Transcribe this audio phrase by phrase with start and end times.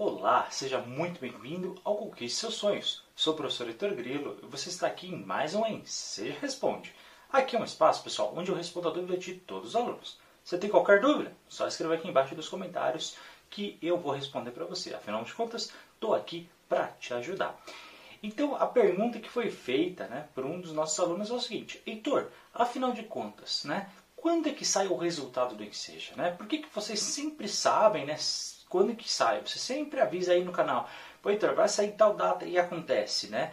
[0.00, 3.02] Olá, seja muito bem-vindo ao Conquiste Seus Sonhos.
[3.16, 6.94] Sou o professor Heitor Grilo e você está aqui em mais um em Seja Responde.
[7.32, 10.16] Aqui é um espaço, pessoal, onde eu respondo a dúvida de todos os alunos.
[10.44, 11.36] Você tem qualquer dúvida?
[11.48, 13.16] Só escreva aqui embaixo nos comentários
[13.50, 14.94] que eu vou responder para você.
[14.94, 17.60] Afinal de contas, estou aqui para te ajudar.
[18.22, 21.82] Então, a pergunta que foi feita né, por um dos nossos alunos é o seguinte:
[21.84, 26.14] Heitor, afinal de contas, né, quando é que sai o resultado do Enseja?
[26.14, 26.30] Né?
[26.30, 28.16] Por que, que vocês sempre sabem né,
[28.68, 29.40] quando que sai?
[29.40, 30.88] Você sempre avisa aí no canal.
[31.22, 33.52] Pô, Heitor, vai sair tal data e acontece, né?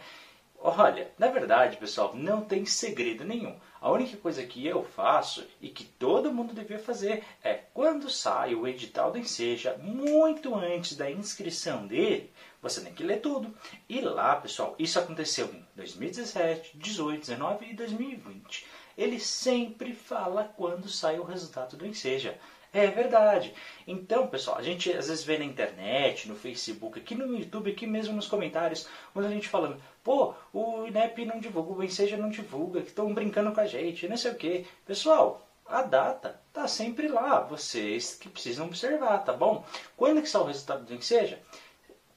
[0.58, 3.56] Olha, na verdade, pessoal, não tem segredo nenhum.
[3.80, 8.54] A única coisa que eu faço e que todo mundo devia fazer é quando sai
[8.54, 13.54] o edital do Enseja, muito antes da inscrição dele, você tem que ler tudo.
[13.88, 18.66] E lá, pessoal, isso aconteceu em 2017, 18, 19 e 2020.
[18.96, 22.38] Ele sempre fala quando sai o resultado do Enseja.
[22.72, 23.54] É verdade.
[23.86, 27.86] Então, pessoal, a gente às vezes vê na internet, no Facebook, aqui no YouTube, aqui
[27.86, 32.82] mesmo nos comentários, muita gente falando, pô, o INEP não divulga, o Enseja não divulga,
[32.82, 34.66] que estão brincando com a gente, não sei o quê.
[34.84, 39.64] Pessoal, a data tá sempre lá, vocês que precisam observar, tá bom?
[39.96, 41.40] Quando que sai o resultado do Enseja?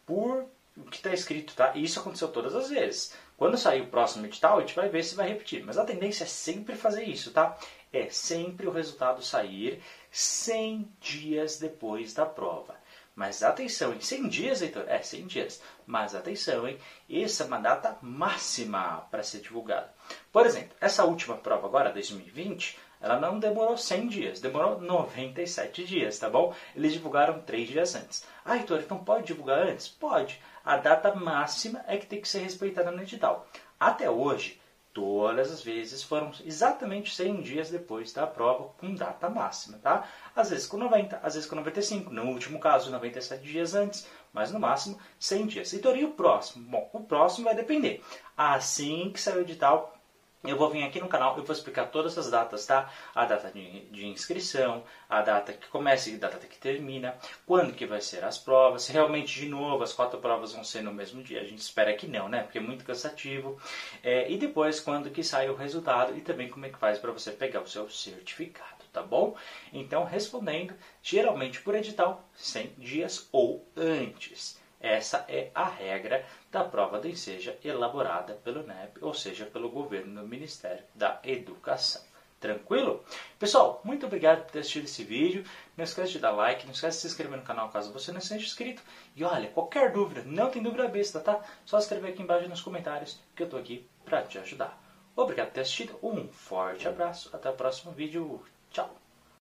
[0.06, 0.46] Por
[0.80, 1.74] o que está escrito, tá?
[1.76, 3.14] E isso aconteceu todas as vezes.
[3.38, 5.64] Quando sair o próximo edital, a gente vai ver se vai repetir.
[5.64, 7.58] Mas a tendência é sempre fazer isso, tá?
[7.92, 12.76] É sempre o resultado sair 100 dias depois da prova.
[13.16, 14.86] Mas atenção, em 100 dias, Heitor?
[14.88, 15.62] É, 100 dias.
[15.86, 16.78] Mas atenção, hein?
[17.10, 19.94] Essa é uma data máxima para ser divulgada.
[20.32, 26.20] Por exemplo, essa última prova agora, 2020, ela não demorou 100 dias, demorou 97 dias,
[26.20, 26.54] tá bom?
[26.76, 28.26] Eles divulgaram 3 dias antes.
[28.44, 29.88] Ah, Heitor, então pode divulgar antes?
[29.88, 30.40] Pode.
[30.66, 33.48] A data máxima é que tem que ser respeitada no edital.
[33.80, 34.60] Até hoje,
[34.94, 40.06] todas as vezes foram exatamente 100 dias depois da prova com data máxima, tá?
[40.36, 44.52] Às vezes com 90, às vezes com 95, no último caso 97 dias antes, mas
[44.52, 45.74] no máximo 100 dias.
[45.74, 46.70] Então, e o próximo?
[46.70, 48.04] Bom, o próximo vai depender.
[48.36, 49.99] Assim que sair o edital,
[50.44, 52.90] eu vou vir aqui no canal e vou explicar todas as datas, tá?
[53.14, 57.74] A data de, de, inscrição, a data que começa e a data que termina, quando
[57.74, 60.94] que vai ser as provas, se realmente de novo as quatro provas vão ser no
[60.94, 61.42] mesmo dia.
[61.42, 62.44] A gente espera que não, né?
[62.44, 63.60] Porque é muito cansativo.
[64.02, 67.12] É, e depois quando que sai o resultado e também como é que faz para
[67.12, 69.36] você pegar o seu certificado, tá bom?
[69.74, 70.74] Então, respondendo,
[71.04, 74.58] geralmente por edital, 100 dias ou antes.
[74.80, 80.22] Essa é a regra da prova do Enseja elaborada pelo NEP, ou seja, pelo governo
[80.22, 82.02] do Ministério da Educação.
[82.40, 83.04] Tranquilo?
[83.38, 85.44] Pessoal, muito obrigado por ter assistido esse vídeo.
[85.76, 88.22] Não esquece de dar like, não esquece de se inscrever no canal caso você não
[88.22, 88.82] seja inscrito.
[89.14, 91.44] E olha, qualquer dúvida, não tem dúvida besta, tá?
[91.66, 94.82] Só escrever aqui embaixo nos comentários que eu estou aqui para te ajudar.
[95.14, 98.42] Obrigado por ter assistido, um forte abraço, até o próximo vídeo,
[98.72, 99.09] tchau!